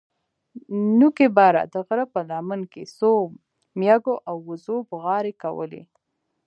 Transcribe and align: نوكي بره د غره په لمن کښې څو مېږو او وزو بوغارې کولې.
نوكي 0.99 1.27
بره 1.37 1.61
د 1.73 1.75
غره 1.87 2.05
په 2.13 2.19
لمن 2.29 2.61
کښې 2.71 2.83
څو 2.97 3.11
مېږو 3.79 4.15
او 4.29 4.35
وزو 4.49 4.77
بوغارې 4.89 5.33
کولې. 5.43 5.81